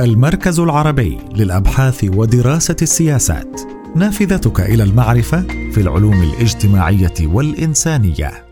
المركز 0.00 0.60
العربي 0.60 1.18
للأبحاث 1.34 2.04
ودراسة 2.04 2.76
السياسات. 2.82 3.60
نافذتك 3.96 4.60
إلى 4.60 4.82
المعرفة 4.82 5.40
في 5.72 5.80
العلوم 5.80 6.22
الاجتماعية 6.22 7.14
والإنسانية. 7.20 8.46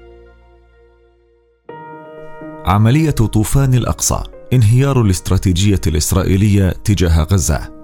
عملية 2.66 3.10
طوفان 3.10 3.74
الأقصى 3.74 4.22
انهيار 4.52 5.00
الاستراتيجية 5.00 5.80
الإسرائيلية 5.86 6.70
تجاه 6.70 7.22
غزة. 7.22 7.76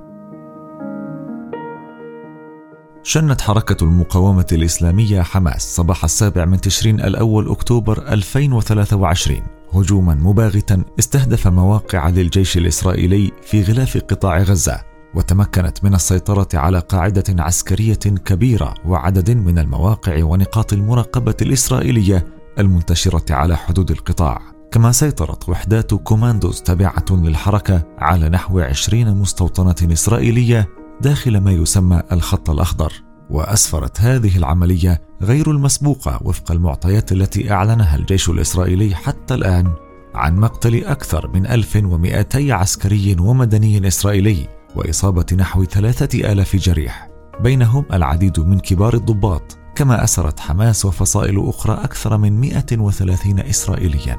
شنت 3.03 3.41
حركة 3.41 3.85
المقاومة 3.85 4.47
الإسلامية 4.53 5.23
حماس 5.23 5.77
صباح 5.77 6.05
السابع 6.05 6.45
من 6.45 6.61
تشرين 6.61 7.01
الأول 7.01 7.51
أكتوبر 7.51 8.13
2023 8.13 9.62
هجوما 9.75 10.15
مباغتا 10.15 10.85
استهدف 10.99 11.49
مواقع 11.49 12.09
للجيش 12.09 12.57
الإسرائيلي 12.57 13.33
في 13.43 13.63
غلاف 13.63 13.97
قطاع 13.97 14.39
غزة 14.39 14.81
وتمكنت 15.15 15.85
من 15.85 15.95
السيطرة 15.95 16.49
على 16.55 16.79
قاعدة 16.79 17.43
عسكرية 17.43 17.95
كبيرة 17.95 18.75
وعدد 18.87 19.31
من 19.31 19.59
المواقع 19.59 20.25
ونقاط 20.25 20.73
المراقبة 20.73 21.35
الإسرائيلية 21.43 22.27
المنتشرة 22.59 23.35
على 23.35 23.57
حدود 23.57 23.91
القطاع. 23.91 24.41
كما 24.71 24.93
سيطرت 24.93 25.49
وحدات 25.49 25.95
كوماندوز 25.95 26.63
تابعة 26.63 27.05
للحركة 27.11 27.83
على 27.99 28.29
نحو 28.29 28.61
عشرين 28.61 29.17
مستوطنة 29.17 29.93
إسرائيلية 29.93 30.69
داخل 31.01 31.39
ما 31.39 31.53
يسمى 31.53 32.03
الخط 32.13 32.51
الأخضر. 32.51 33.12
وأسفرت 33.33 34.01
هذه 34.01 34.37
العملية 34.37 35.03
غير 35.23 35.51
المسبوقة 35.51 36.19
وفق 36.23 36.53
المعطيات 36.53 37.13
التي 37.13 37.53
أعلنها 37.53 37.97
الجيش 37.97 38.31
الإسرائيلي 38.31 38.95
حتى 38.95 39.35
الآن 39.35 39.73
عن 40.15 40.37
مقتل 40.37 40.85
أكثر 40.85 41.29
من 41.29 41.47
1200 41.47 42.53
عسكري 42.53 43.17
ومدني 43.21 43.89
إسرائيلي 43.89 44.49
وإصابة 44.77 45.27
نحو 45.37 45.65
ثلاثة 45.65 46.33
آلاف 46.33 46.57
جريح. 46.57 47.09
بينهم 47.41 47.85
العديد 47.93 48.41
من 48.41 48.59
كبار 48.59 48.95
الضباط 48.95 49.59
كما 49.75 50.05
أسرت 50.05 50.41
حماس 50.41 50.85
وفصائل 50.85 51.49
أخرى 51.49 51.85
أكثر 51.85 52.17
من 52.17 52.41
130 52.41 53.41
إسرائيليا. 53.41 54.19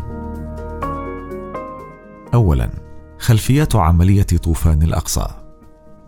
أولا 2.33 2.69
خلفيات 3.19 3.75
عملية 3.75 4.23
طوفان 4.23 4.83
الأقصى. 4.83 5.42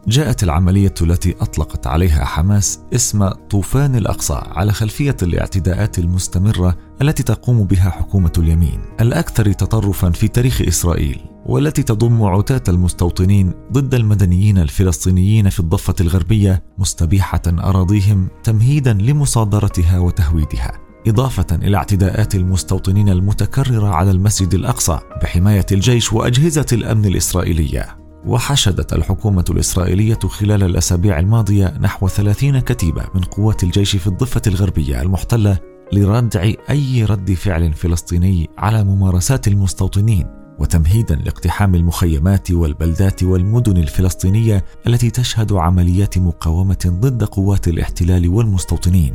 جاءت 0.08 0.44
العملية 0.44 0.94
التي 1.02 1.36
أطلقت 1.42 1.88
عليها 1.88 2.26
حماس 2.26 2.80
اسم 2.94 3.30
طوفان 3.30 3.96
الأقصى 3.96 4.42
على 4.46 4.72
خلفية 4.72 5.16
الاعتداءات 5.24 6.00
المستمرة 6.00 6.78
التي 7.02 7.24
تقوم 7.24 7.64
بها 7.64 7.90
حكومة 7.90 8.32
اليمين 8.38 8.80
الأكثر 9.02 9.52
تطرفا 9.52 10.10
في 10.10 10.28
تاريخ 10.28 10.62
إسرائيل 10.62 11.20
والتي 11.46 11.84
تضم 11.84 12.24
عتاة 12.24 12.64
المستوطنين 12.68 13.54
ضد 13.72 13.96
المدنيين 13.96 14.58
الفلسطينيين 14.58 15.50
في 15.50 15.60
الضفة 15.60 15.96
الغربية 16.02 16.64
مستبيحة 16.78 17.42
أراضيهم 17.48 18.28
تمهيدا 18.44 18.94
لمصادرتها 18.94 20.00
وتهويدها 20.00 20.72
إضافة 21.08 21.56
إلى 21.56 21.78
اعتداءات 21.78 22.36
المستوطنين 22.36 23.10
المتكررة 23.10 23.88
على 23.88 24.12
المسجد 24.12 24.54
الأقصى 24.54 25.00
بحماية 25.22 25.66
الجيش 25.72 26.14
وأجهزة 26.14 26.66
الأمن 26.74 27.06
الإسرائيلية. 27.06 28.05
وحشدت 28.26 28.94
الحكومة 28.94 29.46
الإسرائيلية 29.50 30.20
خلال 30.20 30.64
الأسابيع 30.64 31.20
الماضية 31.20 31.78
نحو 31.82 32.08
30 32.08 32.60
كتيبة 32.60 33.06
من 33.16 33.22
قوات 33.22 33.64
الجيش 33.64 33.96
في 33.96 34.08
الضفة 34.08 34.42
الغربية 34.48 35.02
المحتلة 35.02 35.58
لردع 35.94 36.52
أي 36.70 37.06
رد 37.06 37.34
فعل 37.34 37.74
فلسطيني 37.74 38.50
على 38.58 38.84
ممارسات 38.84 39.48
المستوطنين 39.48 40.28
وتمهيدا 40.60 41.16
لاقتحام 41.16 41.76
المخيمات 41.76 42.52
والبلدات 42.52 43.24
والمدن 43.24 43.78
الفلسطينية 43.78 44.66
التي 44.88 45.10
تشهد 45.10 45.54
عمليات 45.54 46.18
مقاومة 46.18 46.78
ضد 46.88 47.24
قوات 47.24 47.68
الاحتلال 47.68 48.28
والمستوطنين. 48.28 49.14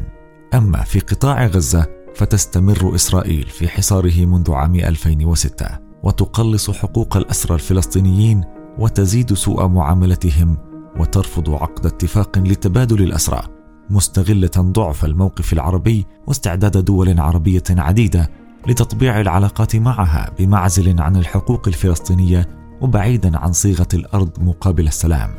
أما 0.55 0.83
في 0.83 1.01
قطاع 1.01 1.47
غزة 1.47 1.87
فتستمر 2.15 2.95
إسرائيل 2.95 3.47
في 3.47 3.69
حصاره 3.69 4.27
منذ 4.27 4.53
عام 4.53 4.75
2006 4.75 5.67
وتقلص 6.03 6.71
حقوق 6.71 7.17
الأسرى 7.17 7.55
الفلسطينيين 7.55 8.45
وتزيد 8.81 9.35
سوء 9.35 9.67
معاملتهم 9.67 10.57
وترفض 10.99 11.51
عقد 11.51 11.87
اتفاق 11.87 12.39
لتبادل 12.39 13.03
الأسرى 13.03 13.43
مستغلة 13.91 14.51
ضعف 14.59 15.05
الموقف 15.05 15.53
العربي 15.53 16.07
واستعداد 16.27 16.85
دول 16.85 17.21
عربية 17.21 17.63
عديدة 17.71 18.31
لتطبيع 18.67 19.21
العلاقات 19.21 19.77
معها 19.77 20.31
بمعزل 20.39 21.01
عن 21.01 21.17
الحقوق 21.17 21.69
الفلسطينية 21.69 22.49
وبعيدا 22.81 23.39
عن 23.39 23.53
صيغة 23.53 23.89
الأرض 23.95 24.31
مقابل 24.41 24.87
السلام. 24.87 25.31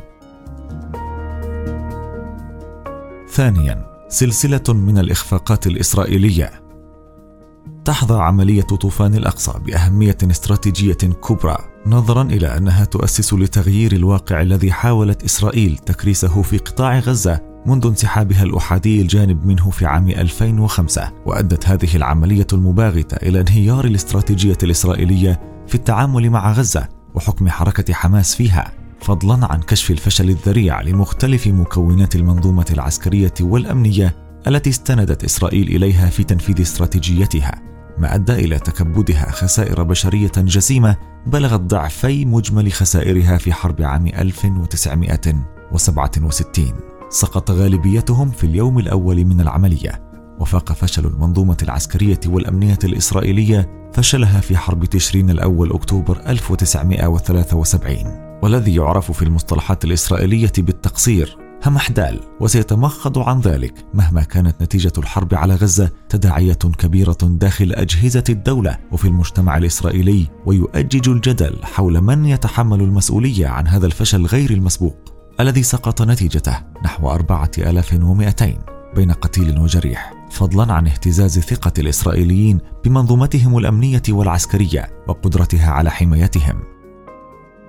ثانيا 3.28 3.86
سلسلة 4.08 4.62
من 4.68 4.98
الإخفاقات 4.98 5.66
الإسرائيلية 5.66 6.50
تحظى 7.84 8.14
عملية 8.14 8.62
طوفان 8.62 9.14
الأقصى 9.14 9.52
بأهمية 9.66 10.18
استراتيجية 10.30 10.94
كبرى 10.94 11.71
نظرا 11.86 12.22
إلى 12.22 12.56
أنها 12.56 12.84
تؤسس 12.84 13.34
لتغيير 13.34 13.92
الواقع 13.92 14.40
الذي 14.40 14.72
حاولت 14.72 15.24
إسرائيل 15.24 15.78
تكريسه 15.78 16.42
في 16.42 16.58
قطاع 16.58 16.98
غزة 16.98 17.40
منذ 17.66 17.86
انسحابها 17.86 18.42
الأحادي 18.42 19.00
الجانب 19.00 19.46
منه 19.46 19.70
في 19.70 19.86
عام 19.86 20.08
2005 20.08 21.12
وأدت 21.26 21.68
هذه 21.68 21.96
العملية 21.96 22.46
المباغتة 22.52 23.14
إلى 23.14 23.40
انهيار 23.40 23.84
الاستراتيجية 23.84 24.58
الإسرائيلية 24.62 25.40
في 25.66 25.74
التعامل 25.74 26.30
مع 26.30 26.52
غزة 26.52 26.88
وحكم 27.14 27.48
حركة 27.48 27.94
حماس 27.94 28.34
فيها 28.34 28.72
فضلا 29.00 29.52
عن 29.52 29.60
كشف 29.60 29.90
الفشل 29.90 30.30
الذريع 30.30 30.80
لمختلف 30.80 31.46
مكونات 31.46 32.16
المنظومة 32.16 32.66
العسكرية 32.70 33.34
والأمنية 33.40 34.14
التي 34.46 34.70
استندت 34.70 35.24
إسرائيل 35.24 35.76
إليها 35.76 36.10
في 36.10 36.24
تنفيذ 36.24 36.60
استراتيجيتها. 36.60 37.71
ما 38.02 38.14
ادى 38.14 38.32
إلى 38.32 38.58
تكبدها 38.58 39.30
خسائر 39.30 39.82
بشرية 39.82 40.32
جسيمة 40.38 40.96
بلغت 41.26 41.60
ضعفي 41.60 42.24
مجمل 42.24 42.72
خسائرها 42.72 43.36
في 43.36 43.52
حرب 43.52 43.82
عام 43.82 44.06
1967 44.06 46.72
سقط 47.10 47.50
غالبيتهم 47.50 48.30
في 48.30 48.44
اليوم 48.44 48.78
الأول 48.78 49.24
من 49.24 49.40
العملية 49.40 50.12
وفاق 50.40 50.72
فشل 50.72 51.06
المنظومة 51.06 51.56
العسكرية 51.62 52.20
والأمنية 52.26 52.78
الإسرائيلية 52.84 53.90
فشلها 53.92 54.40
في 54.40 54.56
حرب 54.56 54.84
تشرين 54.84 55.30
الأول 55.30 55.72
أكتوبر 55.72 56.20
1973 56.26 58.38
والذي 58.42 58.74
يعرف 58.74 59.12
في 59.12 59.22
المصطلحات 59.22 59.84
الإسرائيلية 59.84 60.52
بالتقصير 60.58 61.41
همحدال 61.64 62.20
وسيتمخض 62.40 63.18
عن 63.18 63.40
ذلك 63.40 63.74
مهما 63.94 64.22
كانت 64.22 64.62
نتيجة 64.62 64.92
الحرب 64.98 65.34
على 65.34 65.54
غزة 65.54 65.90
تداعيات 66.08 66.66
كبيرة 66.66 67.18
داخل 67.22 67.72
أجهزة 67.72 68.24
الدولة 68.28 68.78
وفي 68.92 69.08
المجتمع 69.08 69.56
الإسرائيلي 69.56 70.26
ويؤجج 70.46 71.08
الجدل 71.08 71.56
حول 71.62 72.00
من 72.00 72.26
يتحمل 72.26 72.80
المسؤولية 72.80 73.46
عن 73.46 73.66
هذا 73.66 73.86
الفشل 73.86 74.26
غير 74.26 74.50
المسبوق 74.50 74.96
الذي 75.40 75.62
سقط 75.62 76.02
نتيجته 76.02 76.58
نحو 76.84 77.10
4200 77.10 78.54
بين 78.94 79.12
قتيل 79.12 79.58
وجريح. 79.58 80.12
فضلا 80.30 80.72
عن 80.72 80.86
اهتزاز 80.86 81.38
ثقة 81.38 81.72
الإسرائيليين 81.78 82.58
بمنظومتهم 82.84 83.58
الأمنية 83.58 84.02
والعسكرية 84.08 84.88
وقدرتها 85.08 85.70
على 85.70 85.90
حمايتهم. 85.90 86.71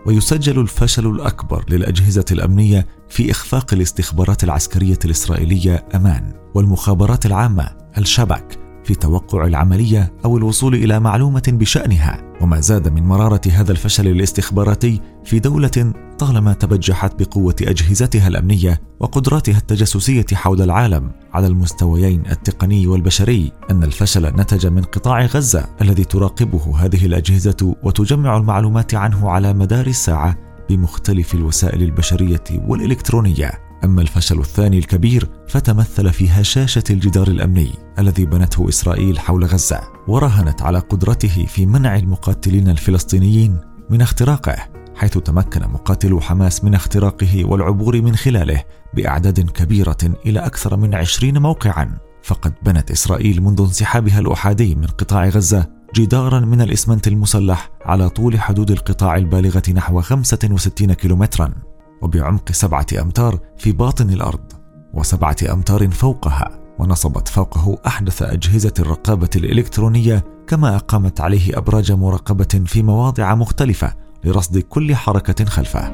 ويسجل 0.06 0.59
الفشل 0.59 1.08
الأكبر 1.08 1.66
للأجهزة 1.69 2.25
الأمنية 2.31 2.88
في 3.09 3.31
إخفاق 3.31 3.74
الاستخبارات 3.74 4.44
العسكرية 4.44 5.00
الإسرائيلية 5.06 5.86
أمان 5.96 6.34
والمخابرات 6.53 7.25
العامة 7.25 7.78
الشبك. 7.97 8.62
في 8.84 8.96
توقع 8.96 9.46
العملية 9.46 10.14
أو 10.26 10.38
الوصول 10.38 10.76
إلى 10.76 11.00
معلومة 11.00 11.44
بشأنها 11.48 12.22
وما 12.42 12.60
زاد 12.60 12.88
من 12.88 13.04
مرارة 13.04 13.42
هذا 13.52 13.72
الفشل 13.72 14.08
الاستخباراتي 14.08 15.02
في 15.26 15.40
دولة 15.40 15.94
طالما 16.20 16.53
تبجحت 16.53 17.24
بقوة 17.24 17.56
أجهزتها 17.62 18.28
الأمنية 18.28 18.82
وقدراتها 19.00 19.58
التجسسية 19.58 20.26
حول 20.34 20.62
العالم. 20.62 21.12
على 21.34 21.47
المستويين 21.47 22.24
التقني 22.32 22.88
والبشري 22.88 23.52
أن 23.72 23.84
الفشل 23.84 24.26
نتج 24.26 24.68
من 24.68 24.82
قطاع 24.82 25.26
غزة 25.26 25.66
الذي 25.82 26.03
تراقبه 26.03 26.86
هذه 26.86 27.06
الأجهزة 27.06 27.76
وتجمع 27.84 28.38
المعلومات 28.38 28.96
عنه 28.96 29.29
على 29.29 29.53
مدار 29.53 29.88
الساعة 29.88 30.38
بمختلف 30.70 31.34
الوسائل 31.34 31.84
البشرية 31.84 32.44
والإلكترونية. 32.68 33.63
أما 33.84 34.02
الفشل 34.02 34.40
الثاني 34.40 34.78
الكبير 34.78 35.30
فتمثل 35.47 36.14
في 36.14 36.30
هشاشة 36.30 36.84
الجدار 36.90 37.28
الأمني 37.28 37.72
الذي 38.00 38.26
بنته 38.26 38.70
إسرائيل 38.70 39.20
حول 39.20 39.46
غزة 39.46 39.82
وراهنت 40.08 40.62
على 40.62 40.80
قدرته 40.80 41.46
في 41.46 41.66
منع 41.66 41.96
المقاتلين 41.96 42.70
الفلسطينيين 42.70 43.58
من 43.90 44.02
اختراقه 44.02 44.56
حيث 44.96 45.18
تمكن 45.18 45.62
مقاتلو 45.62 46.22
حماس 46.22 46.64
من 46.64 46.76
اختراقه 46.76 47.46
والعبور 47.46 48.02
من 48.02 48.16
خلاله 48.16 48.64
بأعداد 48.94 49.40
كبيرة 49.40 49.97
إلى 50.26 50.40
أكثر 50.40 50.78
من 50.78 50.96
عشرين 50.96 51.38
موقعا. 51.38 51.97
فقد 52.24 52.53
بنت 52.64 52.91
إسرائيل 52.91 53.41
منذ 53.41 53.62
انسحابها 53.62 54.20
الأحادي 54.20 54.76
من 54.76 54.88
قطاع 54.88 55.28
غزة 55.28 55.70
جدارا 55.96 56.40
من 56.40 56.62
الإسمنت 56.62 57.08
المسلح 57.08 57.72
على 57.86 58.09
طول 58.09 58.40
حدود 58.40 58.72
القطاع 58.72 59.18
البالغة 59.18 59.64
نحو 59.74 60.02
65 60.02 60.94
كيلومترا. 60.94 61.72
وبعمق 62.03 62.52
سبعة 62.52 62.85
أمتار 63.02 63.40
في 63.58 63.72
باطن 63.72 64.09
الأرض 64.09 64.53
وسبعة 64.94 65.35
أمتار 65.52 65.90
فوقها 65.90 66.59
ونصبت 66.79 67.28
فوقه 67.28 67.78
أحدث 67.88 68.22
أجهزة 68.22 68.73
الرقابة 68.79 69.29
الإلكترونية 69.35 70.23
كما 70.47 70.76
أقامت 70.76 71.22
عليه 71.22 71.58
أبراج 71.58 71.91
مراقبة 71.91 72.64
في 72.66 72.84
مواضع 72.84 73.35
مختلفة 73.35 73.94
لرصد 74.23 74.58
كل 74.58 74.96
حركة 74.96 75.46
خلفه. 75.46 75.91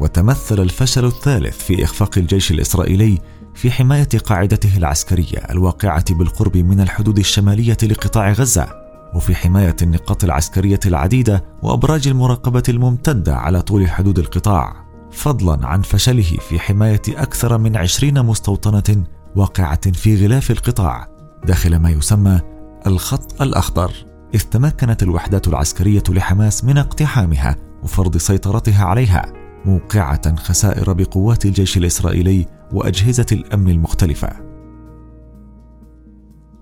وتمثل 0.00 0.60
الفشل 0.60 1.04
الثالث 1.04 1.58
في 1.58 1.84
إخفاق 1.84 2.18
الجيش 2.18 2.50
الإسرائيلي 2.50 3.18
في 3.54 3.70
حماية 3.70 4.08
قاعدته 4.24 4.76
العسكرية 4.76 5.38
الواقعة 5.50 6.14
بالقرب 6.14 6.56
من 6.56 6.80
الحدود 6.80 7.18
الشمالية 7.18 7.76
لقطاع 7.82 8.32
غزة. 8.32 8.81
وفي 9.14 9.34
حماية 9.34 9.76
النقاط 9.82 10.24
العسكرية 10.24 10.80
العديدة 10.86 11.44
وأبراج 11.62 12.08
المراقبة 12.08 12.62
الممتدة 12.68 13.36
على 13.36 13.62
طول 13.62 13.88
حدود 13.88 14.18
القطاع 14.18 14.82
فضلا 15.10 15.66
عن 15.66 15.82
فشله 15.82 16.36
في 16.48 16.58
حماية 16.58 17.02
أكثر 17.08 17.58
من 17.58 17.76
عشرين 17.76 18.22
مستوطنة 18.22 19.04
واقعة 19.36 19.92
في 19.92 20.24
غلاف 20.24 20.50
القطاع 20.50 21.08
داخل 21.44 21.76
ما 21.76 21.90
يسمى 21.90 22.40
الخط 22.86 23.42
الأخضر. 23.42 23.92
إذ 24.34 24.40
تمكنت 24.40 25.02
الوحدات 25.02 25.48
العسكرية 25.48 26.02
لحماس 26.08 26.64
من 26.64 26.78
اقتحامها 26.78 27.56
وفرض 27.82 28.16
سيطرتها 28.16 28.84
عليها 28.84 29.32
موقعة 29.64 30.36
خسائر 30.36 30.92
بقوات 30.92 31.44
الجيش 31.44 31.76
الإسرائيلي 31.76 32.46
وأجهزة 32.72 33.26
الأمن 33.32 33.70
المختلفة. 33.70 34.51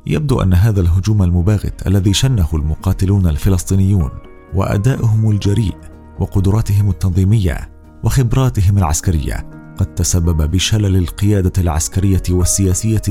يبدو 0.06 0.42
أن 0.42 0.54
هذا 0.54 0.80
الهجوم 0.80 1.22
المباغت 1.22 1.86
الذي 1.86 2.12
شنه 2.12 2.48
المقاتلون 2.52 3.26
الفلسطينيون 3.26 4.10
وأدائهم 4.54 5.30
الجريء 5.30 5.76
وقدراتهم 6.20 6.90
التنظيمية 6.90 7.70
وخبراتهم 8.04 8.78
العسكرية 8.78 9.50
قد 9.76 9.94
تسبب 9.94 10.50
بشلل 10.50 10.96
القيادة 10.96 11.52
العسكرية 11.58 12.22
والسياسية 12.30 13.02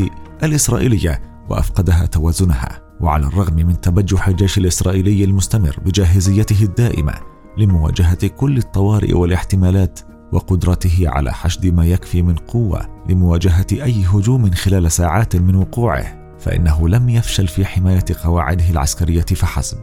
الإسرائيلية 0.44 1.22
وأفقدها 1.50 2.06
توازنها 2.06 2.82
وعلى 3.02 3.28
الرغم 3.28 3.56
من 3.56 3.82
تبجح 3.82 4.28
الجيش 4.28 4.58
الإسرائيلي 4.58 5.24
المستمر 5.24 5.80
بجاهزيته 5.86 6.64
الدائمة 6.64 7.14
لمواجهة 7.58 8.28
كل 8.28 8.58
الطوارئ 8.58 9.14
والاحتمالات 9.14 10.00
وقدرته 10.32 11.04
على 11.06 11.34
حشد 11.34 11.66
ما 11.74 11.86
يكفي 11.86 12.22
من 12.22 12.36
قوة 12.36 13.06
لمواجهة 13.10 13.68
أي 13.72 14.06
هجوم 14.06 14.52
خلال 14.52 14.92
ساعات 14.92 15.36
من 15.36 15.56
وقوعه. 15.56 16.19
فإنه 16.40 16.90
لم 16.90 17.10
يفشل 17.10 17.48
في 17.48 17.66
حماية 17.66 18.06
قواعده 18.24 18.70
العسكرية 18.70 19.22
فحسب 19.22 19.78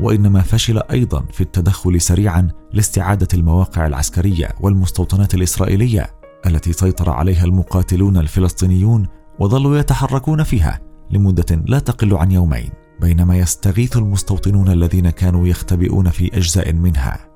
وإنما 0.00 0.42
فشل 0.42 0.82
أيضا 0.90 1.24
في 1.32 1.40
التدخل 1.40 2.00
سريعا 2.00 2.48
لاستعادة 2.72 3.28
المواقع 3.34 3.86
العسكرية 3.86 4.48
والمستوطنات 4.60 5.34
الإسرائيلية 5.34 6.06
التي 6.46 6.72
سيطر 6.72 7.10
عليها 7.10 7.44
المقاتلون 7.44 8.16
الفلسطينيون 8.16 9.08
وظلوا 9.38 9.78
يتحركون 9.78 10.42
فيها 10.42 10.80
لمدة 11.10 11.62
لا 11.66 11.78
تقل 11.78 12.14
عن 12.14 12.30
يومين 12.30 12.70
بينما 13.00 13.38
يستغيث 13.38 13.96
المستوطنون 13.96 14.68
الذين 14.68 15.10
كانوا 15.10 15.46
يختبئون 15.48 16.10
في 16.10 16.36
أجزاء 16.36 16.72
منها. 16.72 17.30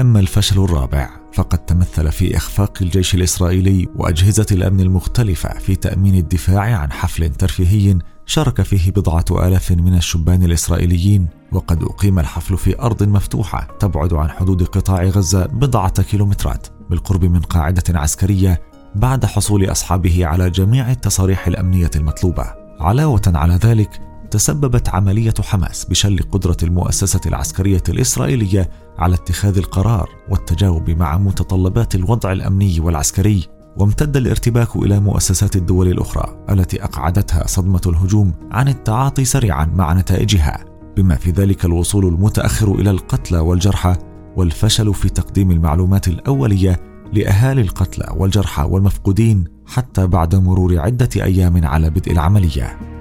أما 0.00 0.20
الفشل 0.20 0.64
الرابع 0.64 1.17
فقد 1.32 1.58
تمثل 1.58 2.12
في 2.12 2.36
إخفاق 2.36 2.78
الجيش 2.80 3.14
الإسرائيلي 3.14 3.88
وأجهزة 3.96 4.46
الأمن 4.52 4.80
المختلفة 4.80 5.58
في 5.58 5.76
تأمين 5.76 6.14
الدفاع 6.14 6.78
عن 6.78 6.92
حفل 6.92 7.28
ترفيهي 7.34 7.98
شارك 8.26 8.62
فيه 8.62 8.90
بضعة 8.90 9.24
آلاف 9.48 9.72
من 9.72 9.96
الشبان 9.96 10.42
الإسرائيليين 10.42 11.28
وقد 11.52 11.82
أقيم 11.82 12.18
الحفل 12.18 12.58
في 12.58 12.80
أرض 12.80 13.02
مفتوحة 13.02 13.68
تبعد 13.80 14.12
عن 14.12 14.30
حدود 14.30 14.62
قطاع 14.62 15.04
غزة 15.04 15.46
بضعة 15.46 16.02
كيلومترات 16.02 16.66
بالقرب 16.90 17.24
من 17.24 17.40
قاعدة 17.40 17.98
عسكرية 17.98 18.60
بعد 18.94 19.24
حصول 19.24 19.70
أصحابه 19.70 20.26
على 20.26 20.50
جميع 20.50 20.90
التصاريح 20.90 21.46
الأمنية 21.46 21.90
المطلوبة. 21.96 22.54
علاوة 22.80 23.22
على 23.26 23.54
ذلك 23.54 24.07
تسببت 24.30 24.88
عملية 24.88 25.34
حماس 25.40 25.84
بشل 25.84 26.18
قدرة 26.32 26.56
المؤسسة 26.62 27.20
العسكرية 27.26 27.82
الإسرائيلية 27.88 28.70
على 28.98 29.14
اتخاذ 29.14 29.58
القرار 29.58 30.08
والتجاوب 30.30 30.90
مع 30.90 31.18
متطلبات 31.18 31.94
الوضع 31.94 32.32
الأمني 32.32 32.80
والعسكري 32.80 33.48
وامتد 33.76 34.16
الارتباك 34.16 34.76
إلى 34.76 35.00
مؤسسات 35.00 35.56
الدول 35.56 35.88
الأخرى 35.88 36.44
التي 36.50 36.84
أقعدتها 36.84 37.46
صدمة 37.46 37.80
الهجوم 37.86 38.32
عن 38.50 38.68
التعاطي 38.68 39.24
سريعا 39.24 39.64
مع 39.64 39.92
نتائجها 39.92 40.64
بما 40.96 41.14
في 41.14 41.30
ذلك 41.30 41.64
الوصول 41.64 42.06
المتأخر 42.06 42.74
إلى 42.74 42.90
القتلى 42.90 43.38
والجرحى 43.38 43.96
والفشل 44.36 44.94
في 44.94 45.08
تقديم 45.08 45.50
المعلومات 45.50 46.08
الأولية 46.08 46.80
لأهالي 47.12 47.60
القتلى 47.60 48.14
والجرحى 48.16 48.62
والمفقودين 48.62 49.44
حتى 49.66 50.06
بعد 50.06 50.34
مرور 50.34 50.78
عدة 50.78 51.08
أيام 51.16 51.66
على 51.66 51.90
بدء 51.90 52.12
العملية. 52.12 52.97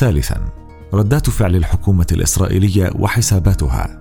ثالثا 0.00 0.44
ردات 0.94 1.30
فعل 1.30 1.56
الحكومة 1.56 2.06
الإسرائيلية 2.12 2.90
وحساباتها. 2.98 4.00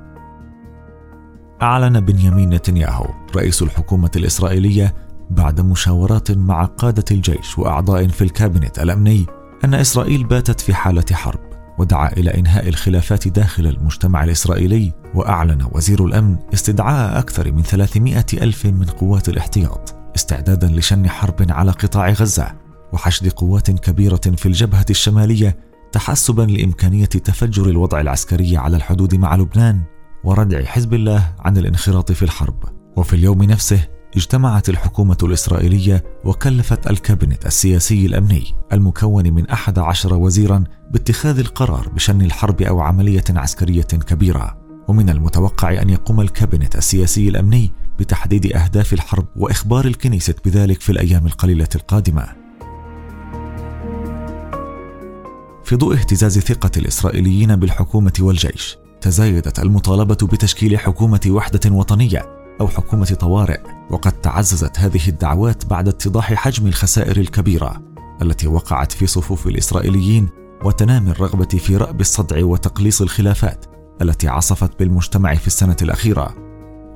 أعلن 1.61 1.99
بنيامين 1.99 2.49
نتنياهو 2.49 3.05
رئيس 3.35 3.61
الحكومة 3.61 4.11
الإسرائيلية 4.15 4.93
بعد 5.29 5.61
مشاورات 5.61 6.31
مع 6.31 6.65
قادة 6.65 7.03
الجيش 7.11 7.57
وأعضاء 7.57 8.07
في 8.07 8.23
الكابينت 8.23 8.79
الأمني 8.79 9.25
أن 9.65 9.73
إسرائيل 9.73 10.23
باتت 10.23 10.61
في 10.61 10.73
حالة 10.73 11.05
حرب 11.11 11.39
ودعا 11.79 12.11
إلى 12.11 12.29
إنهاء 12.29 12.69
الخلافات 12.69 13.27
داخل 13.27 13.67
المجتمع 13.67 14.23
الإسرائيلي 14.23 14.93
وأعلن 15.15 15.67
وزير 15.71 16.05
الأمن 16.05 16.37
استدعاء 16.53 17.19
أكثر 17.19 17.51
من 17.51 17.63
300 17.63 18.25
ألف 18.33 18.65
من 18.65 18.85
قوات 18.85 19.29
الاحتياط 19.29 19.95
استعدادا 20.15 20.67
لشن 20.67 21.09
حرب 21.09 21.45
على 21.49 21.71
قطاع 21.71 22.09
غزة 22.09 22.51
وحشد 22.93 23.31
قوات 23.31 23.71
كبيرة 23.71 24.21
في 24.37 24.45
الجبهة 24.45 24.85
الشمالية 24.89 25.68
تحسبا 25.91 26.41
لإمكانية 26.41 27.05
تفجر 27.05 27.65
الوضع 27.65 28.01
العسكري 28.01 28.57
على 28.57 28.77
الحدود 28.77 29.15
مع 29.15 29.35
لبنان 29.35 29.81
وردع 30.23 30.63
حزب 30.63 30.93
الله 30.93 31.33
عن 31.39 31.57
الانخراط 31.57 32.11
في 32.11 32.23
الحرب. 32.23 32.63
وفي 32.97 33.13
اليوم 33.13 33.43
نفسه 33.43 33.87
اجتمعت 34.15 34.69
الحكومة 34.69 35.17
الإسرائيلية 35.23 36.03
وكلفت 36.25 36.89
الكابينت 36.89 37.45
السياسي 37.45 38.05
الأمني 38.05 38.43
المكون 38.73 39.33
من 39.33 39.49
أحد 39.49 39.79
عشر 39.79 40.13
وزيرا 40.13 40.63
باتخاذ 40.91 41.39
القرار 41.39 41.89
بشن 41.89 42.21
الحرب 42.21 42.61
أو 42.61 42.79
عملية 42.79 43.23
عسكرية 43.29 43.81
كبيرة. 43.81 44.57
ومن 44.87 45.09
المتوقع 45.09 45.81
أن 45.81 45.89
يقوم 45.89 46.21
الكابينت 46.21 46.75
السياسي 46.75 47.29
الأمني 47.29 47.71
بتحديد 47.99 48.55
أهداف 48.55 48.93
الحرب 48.93 49.27
وإخبار 49.35 49.85
الكنيسة 49.85 50.35
بذلك 50.45 50.81
في 50.81 50.91
الأيام 50.91 51.25
القليلة 51.25 51.69
القادمة. 51.75 52.38
في 55.69 55.75
ضوء 55.75 55.93
اهتزاز 55.93 56.39
ثقة 56.39 56.71
الإسرائيليين 56.77 57.55
بالحكومة 57.55 58.13
والجيش. 58.19 58.77
تزايدت 59.01 59.59
المطالبة 59.59 60.27
بتشكيل 60.27 60.79
حكومة 60.79 61.21
وحدة 61.27 61.71
وطنية 61.71 62.25
أو 62.61 62.67
حكومة 62.67 63.05
طوارئ، 63.05 63.59
وقد 63.89 64.11
تعززت 64.11 64.79
هذه 64.79 65.07
الدعوات 65.07 65.65
بعد 65.65 65.87
اتضاح 65.87 66.33
حجم 66.33 66.67
الخسائر 66.67 67.17
الكبيرة 67.17 67.81
التي 68.21 68.47
وقعت 68.47 68.91
في 68.91 69.07
صفوف 69.07 69.47
الإسرائيليين 69.47 70.29
وتنامي 70.63 71.11
الرغبة 71.11 71.45
في 71.57 71.77
رأب 71.77 72.01
الصدع 72.01 72.45
وتقليص 72.45 73.01
الخلافات 73.01 73.65
التي 74.01 74.27
عصفت 74.27 74.79
بالمجتمع 74.79 75.35
في 75.35 75.47
السنة 75.47 75.77
الأخيرة، 75.81 76.35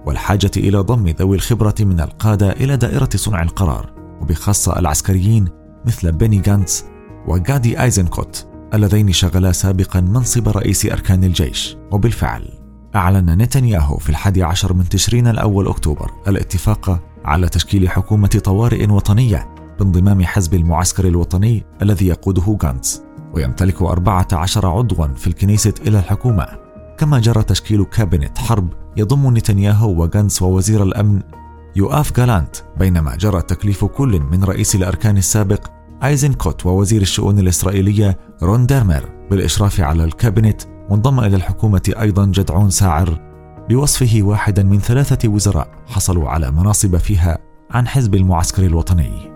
والحاجة 0.05 0.51
إلى 0.57 0.77
ضم 0.77 1.07
ذوي 1.07 1.35
الخبرة 1.35 1.75
من 1.79 1.99
القادة 1.99 2.51
إلى 2.51 2.77
دائرة 2.77 3.09
صنع 3.15 3.43
القرار، 3.43 3.93
وبخاصة 4.21 4.79
العسكريين 4.79 5.49
مثل 5.85 6.11
بيني 6.11 6.37
جانتس 6.37 6.85
وغادي 7.27 7.81
آيزنكوت. 7.81 8.52
اللذين 8.73 9.11
شغلا 9.11 9.51
سابقا 9.51 10.01
منصب 10.01 10.49
رئيس 10.49 10.85
أركان 10.85 11.23
الجيش. 11.23 11.77
وبالفعل 11.91 12.49
أعلن 12.95 13.41
نتنياهو 13.41 13.97
في 13.97 14.09
الحادي 14.09 14.43
عشر 14.43 14.73
من 14.73 14.89
تشرين 14.89 15.27
الأول 15.27 15.67
أكتوبر 15.67 16.11
الاتفاق 16.27 16.99
على 17.25 17.49
تشكيل 17.49 17.89
حكومة 17.89 18.27
طوارئ 18.27 18.91
وطنية 18.91 19.49
بانضمام 19.79 20.25
حزب 20.25 20.53
المعسكر 20.53 21.07
الوطني 21.07 21.63
الذي 21.81 22.07
يقوده 22.07 22.57
غانتس. 22.63 23.01
ويمتلك 23.33 23.81
أربعة 23.81 24.27
عشر 24.33 24.67
عضوا 24.67 25.07
في 25.07 25.27
الكنيست 25.27 25.73
إلى 25.87 25.99
الحكومة. 25.99 26.47
كما 26.97 27.19
جرى 27.19 27.43
تشكيل 27.43 27.83
كابينت 27.83 28.37
حرب 28.37 28.67
يضم 28.97 29.37
نتنياهو 29.37 30.01
وغانتس 30.01 30.41
ووزير 30.41 30.83
الأمن 30.83 31.21
يؤاف 31.75 32.17
جالانت 32.17 32.55
بينما 32.77 33.15
جرى 33.15 33.41
تكليف 33.41 33.85
كل 33.85 34.19
من 34.19 34.43
رئيس 34.43 34.75
الأركان 34.75 35.17
السابق 35.17 35.67
آيزنكوت 36.03 36.65
ووزير 36.65 37.01
الشؤون 37.01 37.39
الإسرائيلية 37.39 38.17
رون 38.43 38.65
ديرمر 38.65 39.10
بالإشراف 39.31 39.81
على 39.81 40.03
الكابينت 40.03 40.62
وانضم 40.89 41.19
إلى 41.19 41.36
الحكومة 41.36 41.93
أيضا 42.01 42.25
جدعون 42.25 42.69
ساعر 42.69 43.19
بوصفه 43.69 44.19
واحدا 44.22 44.63
من 44.63 44.79
ثلاثة 44.79 45.29
وزراء 45.29 45.67
حصلوا 45.88 46.29
على 46.29 46.51
مناصب 46.51 46.98
فيها 46.98 47.38
عن 47.72 47.88
حزب 47.88 48.15
المعسكر 48.15 48.65
الوطني. 48.65 49.33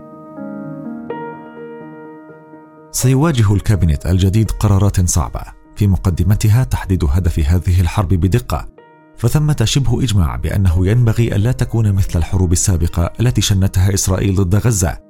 سيواجه 2.90 3.54
الكابينت 3.54 4.06
الجديد 4.06 4.50
قرارات 4.50 5.08
صعبة. 5.08 5.58
في 5.76 5.86
مقدمتها 5.86 6.64
تحديد 6.64 7.04
هدف 7.08 7.38
هذه 7.38 7.80
الحرب 7.80 8.08
بدقة 8.08 8.68
فثمة 9.16 9.56
شبه 9.64 10.02
إجماع 10.02 10.36
بأنه 10.36 10.86
ينبغي 10.86 11.36
ألا 11.36 11.52
تكون 11.52 11.92
مثل 11.92 12.18
الحروب 12.18 12.52
السابقة 12.52 13.12
التي 13.20 13.40
شنتها 13.40 13.94
إسرائيل 13.94 14.34
ضد 14.34 14.54
غزة. 14.54 15.07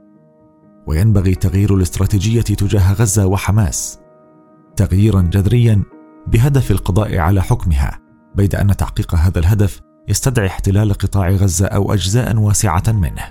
وينبغي 0.88 1.35
تغيير 1.35 1.75
الاستراتيجية 1.75 2.40
تجاه 2.40 2.92
غزة 2.92 3.26
وحماس 3.26 3.99
تغييرا 4.76 5.23
جذريا 5.23 5.83
بهدف 6.26 6.71
القضاء 6.71 7.18
على 7.18 7.42
حكمها 7.42 7.99
بيد 8.35 8.54
أن 8.54 8.76
تحقيق 8.76 9.14
هذا 9.14 9.38
الهدف 9.38 9.80
يستدعي 10.09 10.47
احتلال 10.47 10.95
قطاع 10.95 11.30
غزة 11.30 11.66
أو 11.66 11.92
أجزاء 11.92 12.37
واسعة 12.37 12.83
منه 12.87 13.25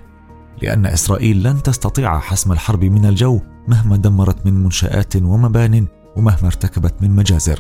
لأن 0.62 0.86
إسرائيل 0.86 1.44
لن 1.44 1.64
تستطيع 1.64 2.20
حسم 2.20 2.52
الحرب 2.52 2.84
من 2.84 3.06
الجو 3.06 3.40
مهما 3.68 3.98
دمرت 3.98 4.46
من 4.46 4.54
منشآت 4.54 5.16
ومبان 5.16 5.88
ومهما 6.16 6.48
ارتكبت 6.48 6.94
من 7.02 7.12
مجازر. 7.12 7.60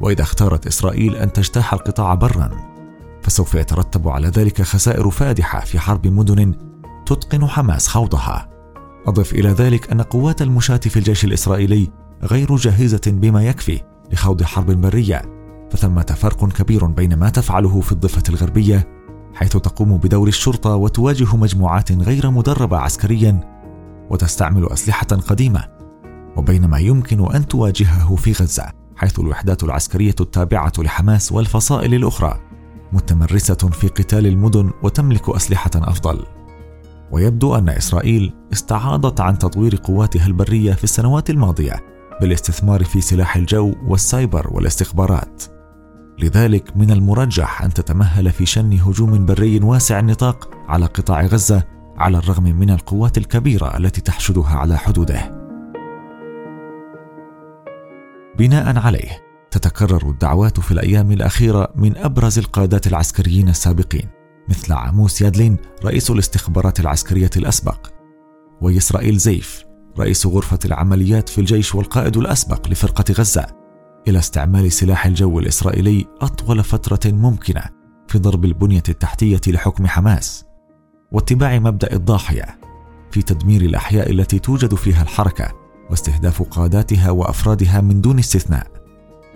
وإذا 0.00 0.22
اختارت 0.22 0.66
إسرائيل 0.66 1.16
أن 1.16 1.32
تجتاح 1.32 1.72
القطاع 1.72 2.14
برا 2.14 2.50
فسوف 3.22 3.54
يترتب 3.54 4.08
على 4.08 4.28
ذلك 4.28 4.62
خسائر 4.62 5.10
فادحة 5.10 5.60
في 5.60 5.78
حرب 5.78 6.06
مدن 6.06 6.54
تتقن 7.06 7.46
حماس 7.46 7.88
خوضها. 7.88 8.57
أضف 9.08 9.32
إلى 9.32 9.48
ذلك 9.48 9.92
أن 9.92 10.02
قوات 10.02 10.42
المشاة 10.42 10.76
في 10.76 10.96
الجيش 10.96 11.24
الإسرائيلي 11.24 11.90
غير 12.22 12.56
جاهزة 12.56 13.00
بما 13.06 13.44
يكفي 13.44 13.80
لخوض 14.12 14.42
حرب 14.42 14.70
برية 14.70 15.22
فثمة 15.70 16.02
فرق 16.02 16.48
كبير 16.48 16.86
بين 16.86 17.14
ما 17.14 17.30
تفعله 17.30 17.80
في 17.80 17.92
الضفة 17.92 18.22
الغربية 18.28 18.88
حيث 19.34 19.52
تقوم 19.52 19.96
بدور 19.96 20.28
الشرطة 20.28 20.74
وتواجه 20.74 21.36
مجموعات 21.36 21.92
غير 21.92 22.30
مدربة 22.30 22.76
عسكريا 22.76 23.40
وتستعمل 24.10 24.72
أسلحة 24.72 25.06
قديمة 25.06 25.64
وبين 26.36 26.66
ما 26.66 26.78
يمكن 26.78 27.34
أن 27.34 27.48
تواجهه 27.48 28.16
في 28.16 28.32
غزة 28.32 28.72
حيث 28.96 29.18
الوحدات 29.18 29.64
العسكرية 29.64 30.14
التابعة 30.20 30.72
لحماس 30.78 31.32
والفصائل 31.32 31.94
الأخرى 31.94 32.40
متمرسة 32.92 33.54
في 33.54 33.88
قتال 33.88 34.26
المدن 34.26 34.70
وتملك 34.82 35.28
أسلحة 35.28 35.70
أفضل. 35.76 36.37
ويبدو 37.10 37.54
أن 37.54 37.68
إسرائيل 37.68 38.34
استعاضت 38.52 39.20
عن 39.20 39.38
تطوير 39.38 39.80
قواتها 39.84 40.26
البرية 40.26 40.72
في 40.72 40.84
السنوات 40.84 41.30
الماضية 41.30 41.84
بالاستثمار 42.20 42.84
في 42.84 43.00
سلاح 43.00 43.36
الجو 43.36 43.74
والسايبر 43.86 44.48
والاستخبارات. 44.50 45.42
لذلك 46.18 46.76
من 46.76 46.90
المرجح 46.90 47.62
أن 47.62 47.74
تتمهل 47.74 48.30
في 48.30 48.46
شن 48.46 48.72
هجوم 48.72 49.26
بري 49.26 49.60
واسع 49.60 49.98
النطاق 49.98 50.50
على 50.68 50.86
قطاع 50.86 51.26
غزة 51.26 51.62
على 51.96 52.18
الرغم 52.18 52.44
من 52.44 52.70
القوات 52.70 53.18
الكبيرة 53.18 53.76
التي 53.76 54.00
تحشدها 54.00 54.56
على 54.56 54.78
حدوده. 54.78 55.38
بناء 58.38 58.78
عليه 58.78 59.24
تتكرر 59.50 60.10
الدعوات 60.10 60.60
في 60.60 60.72
الأيام 60.72 61.12
الأخيرة 61.12 61.72
من 61.74 61.96
أبرز 61.96 62.38
القادات 62.38 62.86
العسكريين 62.86 63.48
السابقين. 63.48 64.17
مثل 64.48 64.72
عاموس 64.72 65.22
يادلين 65.22 65.56
رئيس 65.84 66.10
الاستخبارات 66.10 66.80
العسكرية 66.80 67.30
الأسبق 67.36 67.86
وإسرائيل 68.60 69.16
زيف 69.16 69.64
رئيس 69.98 70.26
غرفة 70.26 70.58
العمليات 70.64 71.28
في 71.28 71.40
الجيش 71.40 71.74
والقائد 71.74 72.16
الأسبق 72.16 72.68
لفرقة 72.68 73.04
غزة 73.12 73.46
إلى 74.08 74.18
استعمال 74.18 74.72
سلاح 74.72 75.06
الجو 75.06 75.38
الإسرائيلي 75.38 76.06
أطول 76.20 76.64
فترة 76.64 77.12
ممكنة 77.12 77.62
في 78.08 78.18
ضرب 78.18 78.44
البنية 78.44 78.82
التحتية 78.88 79.40
لحكم 79.46 79.86
حماس 79.86 80.44
واتباع 81.12 81.58
مبدأ 81.58 81.92
الضاحية 81.92 82.58
في 83.10 83.22
تدمير 83.22 83.60
الأحياء 83.60 84.10
التي 84.10 84.38
توجد 84.38 84.74
فيها 84.74 85.02
الحركة 85.02 85.52
واستهداف 85.90 86.42
قاداتها 86.42 87.10
وأفرادها 87.10 87.80
من 87.80 88.00
دون 88.00 88.18
استثناء 88.18 88.66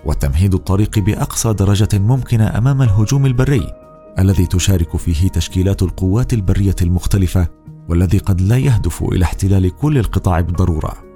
وتمهيد 0.04 0.54
الطريق 0.54 0.98
بأقصى 0.98 1.52
درجة 1.52 1.98
ممكنة 1.98 2.58
أمام 2.58 2.82
الهجوم 2.82 3.26
البري. 3.26 3.81
الذي 4.18 4.46
تشارك 4.46 4.96
فيه 4.96 5.28
تشكيلات 5.28 5.82
القوات 5.82 6.32
البرية 6.32 6.76
المختلفة 6.82 7.48
والذي 7.88 8.18
قد 8.18 8.40
لا 8.40 8.58
يهدف 8.58 9.02
إلى 9.02 9.24
احتلال 9.24 9.76
كل 9.76 9.98
القطاع 9.98 10.40
بالضرورة. 10.40 11.12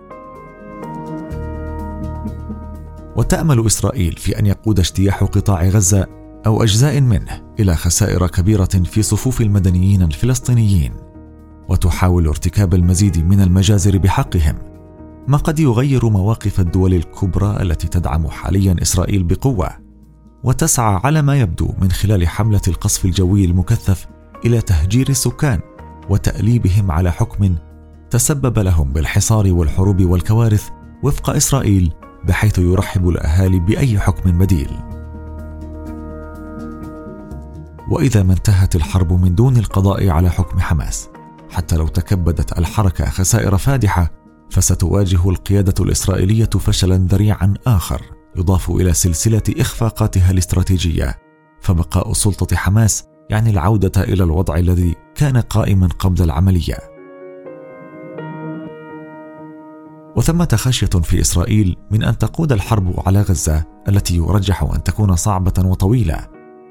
وتأمل 3.16 3.66
إسرائيل 3.66 4.12
في 4.12 4.38
أن 4.38 4.46
يقود 4.46 4.78
اجتياح 4.78 5.24
قطاع 5.24 5.68
غزة 5.68 6.06
أو 6.46 6.62
أجزاء 6.62 7.00
منه 7.00 7.42
إلى 7.60 7.76
خسائر 7.76 8.26
كبيرة 8.26 8.64
في 8.84 9.02
صفوف 9.02 9.40
المدنيين 9.40 10.02
الفلسطينيين 10.02 10.92
وتحاول 11.68 12.26
ارتكاب 12.26 12.74
المزيد 12.74 13.26
من 13.26 13.40
المجازر 13.40 13.98
بحقهم 13.98 14.58
ما 15.28 15.36
قد 15.36 15.58
يغير 15.58 16.08
مواقف 16.08 16.60
الدول 16.60 16.94
الكبرى 16.94 17.62
التي 17.62 17.88
تدعم 17.88 18.28
حاليا 18.28 18.76
إسرائيل 18.82 19.22
بقوة. 19.22 19.85
وتسعى 20.44 21.00
على 21.04 21.22
ما 21.22 21.40
يبدو 21.40 21.74
من 21.78 21.90
خلال 21.90 22.28
حملة 22.28 22.60
القصف 22.68 23.04
الجوي 23.04 23.44
المكثف 23.44 24.06
إلى 24.44 24.60
تهجير 24.60 25.08
السكان 25.08 25.60
وتأليبهم 26.10 26.90
على 26.90 27.12
حكم 27.12 27.56
تسبب 28.10 28.58
لهم 28.58 28.92
بالحصار 28.92 29.52
والحروب 29.52 30.02
والكوارث 30.02 30.68
وفق 31.02 31.30
إسرائيل 31.30 31.92
بحيث 32.24 32.58
يرحب 32.58 33.08
الأهالي 33.08 33.60
بأي 33.60 33.98
حكم 33.98 34.38
بديل. 34.38 34.70
وإذا 37.90 38.22
ما 38.22 38.32
انتهت 38.32 38.76
الحرب 38.76 39.12
من 39.12 39.34
دون 39.34 39.56
القضاء 39.56 40.08
على 40.08 40.30
حكم 40.30 40.60
حماس 40.60 41.08
حتى 41.50 41.76
لو 41.76 41.88
تكبدت 41.88 42.58
الحركة 42.58 43.04
خسائر 43.04 43.58
فادحة 43.58 44.10
فستواجه 44.50 45.30
القيادة 45.30 45.84
الإسرائيلية 45.84 46.44
فشلا 46.44 46.96
ذريعا 46.96 47.54
آخر 47.66 48.15
يضاف 48.38 48.70
إلى 48.70 48.92
سلسلة 48.92 49.42
إخفاقاتها 49.48 50.30
الاستراتيجية 50.30 51.18
فبقاء 51.60 52.12
سلطة 52.12 52.56
حماس 52.56 53.04
يعني 53.30 53.50
العودة 53.50 54.02
إلى 54.02 54.24
الوضع 54.24 54.56
الذي 54.56 54.94
كان 55.14 55.36
قائما 55.36 55.86
قبل 55.86 56.22
العملية. 56.22 56.76
وثمة 60.16 60.48
خشية 60.54 60.86
في 60.86 61.20
إسرائيل 61.20 61.76
من 61.90 62.04
أن 62.04 62.18
تقود 62.18 62.52
الحرب 62.52 62.94
على 63.06 63.20
غزة 63.20 63.64
التي 63.88 64.16
يرجح 64.16 64.62
أن 64.62 64.82
تكون 64.82 65.16
صعبة 65.16 65.54
وطويلة 65.58 66.26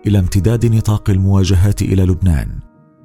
إلى 0.07 0.19
امتداد 0.19 0.65
نطاق 0.65 1.09
المواجهات 1.09 1.81
إلى 1.81 2.05
لبنان، 2.05 2.59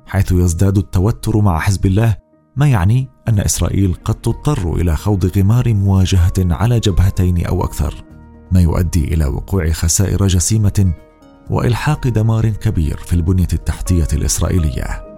حيث 0.06 0.32
يزداد 0.32 0.78
التوتر 0.78 1.40
مع 1.40 1.58
حزب 1.58 1.86
الله 1.86 2.16
ما 2.56 2.68
يعني 2.68 3.08
أن 3.28 3.40
إسرائيل 3.40 3.94
قد 4.04 4.14
تضطر 4.14 4.74
إلى 4.74 4.96
خوض 4.96 5.38
غمار 5.38 5.74
مواجهة 5.74 6.32
على 6.38 6.80
جبهتين 6.80 7.46
أو 7.46 7.64
أكثر، 7.64 7.94
ما 8.52 8.60
يؤدي 8.60 9.14
إلى 9.14 9.26
وقوع 9.26 9.70
خسائر 9.70 10.26
جسيمة 10.26 10.92
وإلحاق 11.50 12.08
دمار 12.08 12.48
كبير 12.48 12.96
في 12.96 13.12
البنية 13.12 13.48
التحتية 13.52 14.08
الإسرائيلية. 14.12 15.10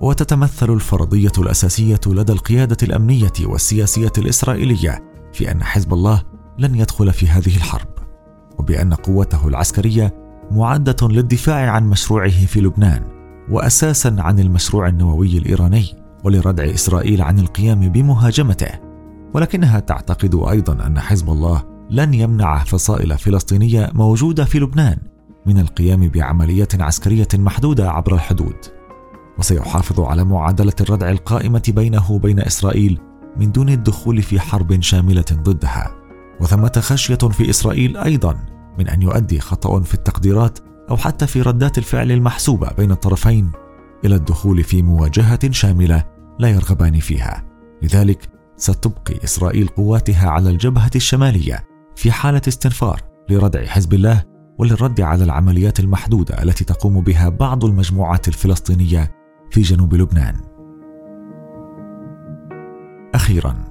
وتتمثل 0.00 0.72
الفرضية 0.72 1.32
الأساسية 1.38 2.00
لدى 2.06 2.32
القيادة 2.32 2.76
الأمنية 2.82 3.32
والسياسية 3.40 4.12
الإسرائيلية 4.18 5.02
في 5.32 5.50
أن 5.50 5.62
حزب 5.62 5.92
الله 5.92 6.22
لن 6.58 6.74
يدخل 6.74 7.12
في 7.12 7.28
هذه 7.28 7.56
الحرب 7.56 7.88
وبأن 8.58 8.94
قوته 8.94 9.48
العسكرية 9.48 10.14
معدة 10.50 11.08
للدفاع 11.08 11.70
عن 11.70 11.90
مشروعه 11.90 12.46
في 12.46 12.60
لبنان 12.60 13.02
واساسا 13.50 14.16
عن 14.18 14.38
المشروع 14.38 14.88
النووي 14.88 15.38
الإيراني 15.38 15.84
ولردع 16.24 16.64
إسرائيل 16.74 17.22
عن 17.22 17.38
القيام 17.38 17.80
بمهاجمته. 17.80 18.87
ولكنها 19.34 19.80
تعتقد 19.80 20.34
أيضا 20.34 20.86
أن 20.86 21.00
حزب 21.00 21.30
الله 21.30 21.64
لن 21.90 22.14
يمنع 22.14 22.64
فصائل 22.64 23.18
فلسطينية 23.18 23.90
موجودة 23.94 24.44
في 24.44 24.58
لبنان 24.58 24.98
من 25.46 25.58
القيام 25.58 26.08
بعمليات 26.08 26.80
عسكرية 26.80 27.28
محدودة 27.34 27.90
عبر 27.90 28.14
الحدود. 28.14 28.56
وسيحافظ 29.38 30.00
على 30.00 30.24
معادلة 30.24 30.72
الردع 30.80 31.10
القائمة 31.10 31.62
بينه 31.68 32.12
وبين 32.12 32.40
إسرائيل 32.40 33.00
من 33.36 33.52
دون 33.52 33.68
الدخول 33.68 34.22
في 34.22 34.40
حرب 34.40 34.80
شاملة 34.80 35.24
ضدها. 35.32 35.94
وثمة 36.40 36.72
خشية 36.78 37.14
في 37.14 37.50
إسرائيل 37.50 37.96
أيضا 37.96 38.36
من 38.78 38.88
أن 38.88 39.02
يؤدي 39.02 39.40
خطأ 39.40 39.80
في 39.80 39.94
التقديرات 39.94 40.58
أو 40.90 40.96
حتى 40.96 41.26
في 41.26 41.42
ردات 41.42 41.78
الفعل 41.78 42.12
المحسوبة 42.12 42.72
بين 42.72 42.90
الطرفين 42.90 43.52
إلى 44.04 44.14
الدخول 44.14 44.64
في 44.64 44.82
مواجهة 44.82 45.50
شاملة 45.50 46.04
لا 46.38 46.48
يرغبان 46.48 47.00
فيها. 47.00 47.44
لذلك 47.82 48.37
ستبقي 48.58 49.24
إسرائيل 49.24 49.68
قواتها 49.68 50.30
على 50.30 50.50
الجبهة 50.50 50.90
الشمالية 50.96 51.64
في 51.96 52.12
حالة 52.12 52.42
استنفار 52.48 53.00
لردع 53.30 53.66
حزب 53.66 53.94
الله 53.94 54.24
وللرد 54.58 55.00
على 55.00 55.24
العمليات 55.24 55.80
المحدودة 55.80 56.42
التي 56.42 56.64
تقوم 56.64 57.00
بها 57.00 57.28
بعض 57.28 57.64
المجموعات 57.64 58.28
الفلسطينية 58.28 59.10
في 59.50 59.60
جنوب 59.60 59.94
لبنان. 59.94 60.36
أخيرا 63.14 63.64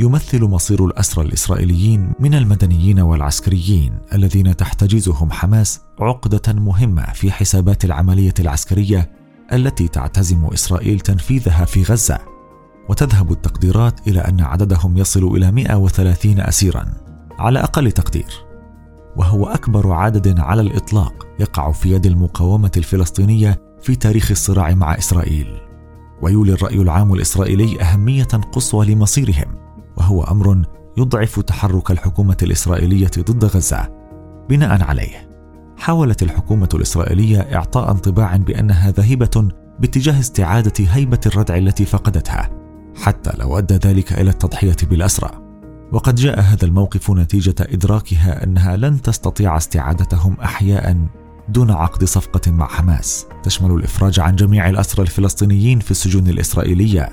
يمثل 0.00 0.44
مصير 0.44 0.84
الأسرى 0.84 1.24
الإسرائيليين 1.24 2.12
من 2.20 2.34
المدنيين 2.34 3.00
والعسكريين 3.00 3.98
الذين 4.12 4.56
تحتجزهم 4.56 5.30
حماس 5.30 5.80
عقدة 6.00 6.52
مهمة 6.52 7.12
في 7.12 7.32
حسابات 7.32 7.84
العملية 7.84 8.34
العسكرية 8.38 9.10
التي 9.52 9.88
تعتزم 9.88 10.44
إسرائيل 10.44 11.00
تنفيذها 11.00 11.64
في 11.64 11.82
غزة 11.82 12.37
وتذهب 12.88 13.32
التقديرات 13.32 14.08
إلى 14.08 14.20
أن 14.20 14.40
عددهم 14.40 14.96
يصل 14.96 15.36
إلى 15.36 15.52
130 15.52 16.40
أسيرا 16.40 16.86
على 17.38 17.58
أقل 17.58 17.92
تقدير. 17.92 18.48
وهو 19.16 19.46
أكبر 19.46 19.92
عدد 19.92 20.40
على 20.40 20.60
الإطلاق 20.60 21.26
يقع 21.40 21.72
في 21.72 21.92
يد 21.92 22.06
المقاومة 22.06 22.70
الفلسطينية 22.76 23.60
في 23.82 23.96
تاريخ 23.96 24.30
الصراع 24.30 24.74
مع 24.74 24.98
إسرائيل. 24.98 25.60
ويولي 26.22 26.52
الرأي 26.52 26.82
العام 26.82 27.14
الإسرائيلي 27.14 27.80
أهمية 27.82 28.24
قصوى 28.24 28.86
لمصيرهم 28.86 29.54
وهو 29.96 30.22
أمر 30.22 30.64
يضعف 30.96 31.40
تحرك 31.40 31.90
الحكومة 31.90 32.36
الإسرائيلية 32.42 33.10
ضد 33.18 33.44
غزة 33.44 33.88
بناء 34.48 34.82
عليه. 34.82 35.28
حاولت 35.78 36.22
الحكومة 36.22 36.68
الإسرائيلية 36.74 37.38
إعطاء 37.38 37.90
انطباع 37.90 38.36
بأنها 38.36 38.90
ذاهبة 38.90 39.48
باتجاه 39.80 40.20
استعادة 40.20 40.84
هيبة 40.90 41.20
الردع 41.26 41.56
التي 41.56 41.84
فقدتها. 41.84 42.57
حتى 43.02 43.30
لو 43.38 43.58
أدى 43.58 43.74
ذلك 43.74 44.12
إلى 44.12 44.30
التضحية 44.30 44.76
بالأسرى. 44.82 45.30
وقد 45.92 46.14
جاء 46.14 46.40
هذا 46.40 46.64
الموقف 46.64 47.10
نتيجة 47.10 47.54
إدراكها 47.60 48.44
أنها 48.44 48.76
لن 48.76 49.02
تستطيع 49.02 49.56
استعادتهم 49.56 50.36
أحياء 50.40 51.06
دون 51.48 51.70
عقد 51.70 52.04
صفقة 52.04 52.50
مع 52.50 52.66
حماس. 52.66 53.26
تشمل 53.42 53.70
الإفراج 53.70 54.20
عن 54.20 54.36
جميع 54.36 54.68
الأسرى 54.68 55.02
الفلسطينيين 55.02 55.78
في 55.78 55.90
السجون 55.90 56.28
الإسرائيلية. 56.28 57.08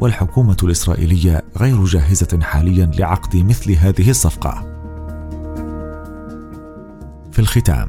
والحكومة 0.00 0.56
الإسرائيلية 0.62 1.42
غير 1.56 1.84
جاهزة 1.84 2.40
حاليا 2.42 2.90
لعقد 2.98 3.36
مثل 3.36 3.72
هذه 3.72 4.10
الصفقة. 4.10 4.76
في 7.32 7.38
الختام 7.38 7.88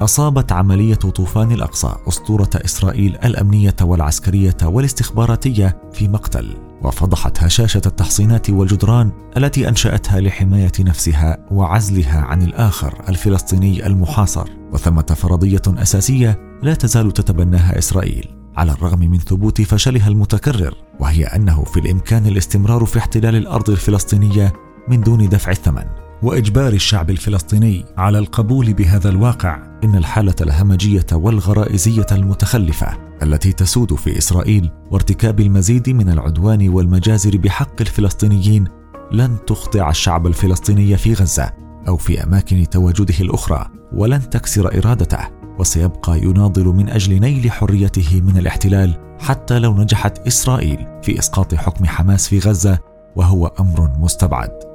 أصابت 0.00 0.52
عملية 0.52 0.94
طوفان 0.94 1.52
الأقصى 1.52 1.94
أسطورة 2.08 2.50
إسرائيل 2.54 3.18
الأمنية 3.24 3.76
والعسكرية 3.82 4.56
والاستخباراتية 4.62 5.82
في 5.92 6.08
مقتل 6.08 6.56
وفضحت 6.82 7.42
هشاشة 7.42 7.82
التحصينات 7.86 8.50
والجدران 8.50 9.12
التي 9.36 9.68
أنشأتها 9.68 10.20
لحماية 10.20 10.72
نفسها 10.80 11.38
وعزلها 11.50 12.20
عن 12.20 12.42
الآخر 12.42 13.04
الفلسطيني 13.08 13.86
المحاصر. 13.86 14.48
وثمة 14.72 15.02
فرضية 15.02 15.62
أساسية 15.68 16.58
لا 16.62 16.74
تزال 16.74 17.12
تتبناها 17.12 17.78
إسرائيل 17.78 18.26
على 18.56 18.72
الرغم 18.72 18.98
من 18.98 19.18
ثبوت 19.18 19.62
فشلها 19.62 20.08
المتكرر 20.08 20.74
وهي 21.00 21.24
أنه 21.24 21.64
في 21.64 21.80
الإمكان 21.80 22.26
الاستمرار 22.26 22.84
في 22.84 22.98
احتلال 22.98 23.36
الأرض 23.36 23.70
الفلسطينية 23.70 24.52
من 24.88 25.00
دون 25.00 25.28
دفع 25.28 25.50
الثمن. 25.50 26.07
وإجبار 26.22 26.72
الشعب 26.72 27.10
الفلسطيني 27.10 27.84
على 27.96 28.18
القبول 28.18 28.72
بهذا 28.72 29.08
الواقع 29.08 29.62
إن 29.84 29.96
الحالة 29.96 30.34
الهمجية 30.40 31.06
والغرائزية 31.12 32.06
المتخلفة 32.12 32.86
التي 33.22 33.52
تسود 33.52 33.94
في 33.94 34.18
إسرائيل 34.18 34.70
وارتكاب 34.90 35.40
المزيد 35.40 35.90
من 35.90 36.08
العدوان 36.08 36.68
والمجازر 36.68 37.36
بحق 37.36 37.80
الفلسطينيين 37.80 38.68
لن 39.12 39.36
تخضع 39.46 39.90
الشعب 39.90 40.26
الفلسطيني 40.26 40.96
في 40.96 41.14
غزة 41.14 41.52
أو 41.88 41.96
في 41.96 42.22
أماكن 42.22 42.70
تواجده 42.70 43.14
الأخرى 43.20 43.66
ولن 43.92 44.30
تكسر 44.30 44.78
إرادته 44.78 45.28
وسيبقى 45.58 46.18
يناضل 46.18 46.64
من 46.64 46.88
أجل 46.88 47.20
نيل 47.20 47.50
حريته 47.50 48.20
من 48.20 48.38
الاحتلال 48.38 48.94
حتى 49.20 49.58
لو 49.58 49.74
نجحت 49.74 50.26
إسرائيل 50.26 50.86
في 51.02 51.18
إسقاط 51.18 51.54
حكم 51.54 51.84
حماس 51.84 52.28
في 52.28 52.38
غزة 52.38 52.78
وهو 53.16 53.46
أمر 53.46 53.90
مستبعد. 53.98 54.67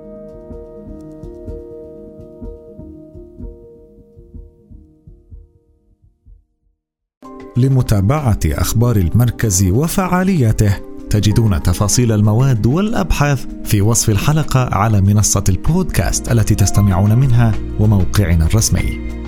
لمتابعة 7.58 8.40
أخبار 8.46 8.96
المركز 8.96 9.64
وفعالياته. 9.64 10.76
تجدون 11.10 11.64
تفاصيل 11.64 12.12
المواد 12.12 12.66
والأبحاث 12.66 13.46
في 13.66 13.82
وصف 13.82 14.10
الحلقة 14.10 14.76
على 14.76 15.02
منصة 15.02 15.44
البودكاست 15.50 16.32
التي 16.32 16.56
تستمعون 16.56 17.18
منها 17.18 17.52
وموقعنا 17.80 18.46
الرسمي. 18.46 19.23